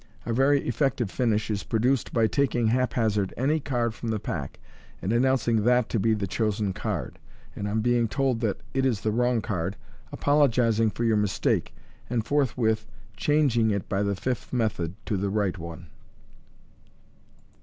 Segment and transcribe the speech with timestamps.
[0.25, 0.67] A very MODERN MAGIC.
[0.73, 4.57] effective finish is produced by taking haphazard any caid from the pack,
[4.99, 7.19] and announcing that to be the chosen card,
[7.55, 9.75] and on being told that it is the wrong card,
[10.11, 11.71] apologizing for your mistake,
[12.09, 15.85] and forthwith "changing" it by the fifth method {see page 3a) to the right one.